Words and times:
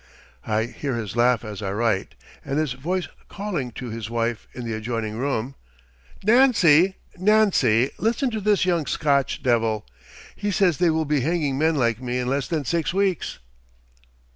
I 0.47 0.63
hear 0.63 0.95
his 0.95 1.15
laugh 1.15 1.45
as 1.45 1.61
I 1.61 1.71
write, 1.73 2.15
and 2.43 2.57
his 2.57 2.73
voice 2.73 3.07
calling 3.29 3.69
to 3.73 3.91
his 3.91 4.09
wife 4.09 4.47
in 4.51 4.65
the 4.65 4.73
adjoining 4.73 5.15
room: 5.15 5.53
"Nancy, 6.23 6.95
Nancy, 7.19 7.91
listen 7.99 8.31
to 8.31 8.41
this 8.41 8.65
young 8.65 8.87
Scotch 8.87 9.43
devil. 9.43 9.85
He 10.35 10.49
says 10.49 10.77
they 10.79 10.89
will 10.89 11.05
be 11.05 11.21
hanging 11.21 11.55
men 11.59 11.75
like 11.75 12.01
me 12.01 12.17
in 12.17 12.25
less 12.27 12.47
than 12.47 12.65
six 12.65 12.95
weeks." 12.95 13.37